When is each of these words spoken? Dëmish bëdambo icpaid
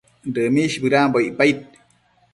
Dëmish 0.33 0.77
bëdambo 0.81 1.17
icpaid 1.29 1.57